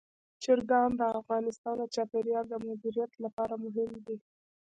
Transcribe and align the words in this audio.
چرګان 0.43 0.89
د 0.99 1.01
افغانستان 1.19 1.75
د 1.79 1.83
چاپیریال 1.95 2.45
د 2.49 2.53
مدیریت 2.67 3.11
لپاره 3.23 3.53
مهم 3.63 3.91
دي. 4.07 4.17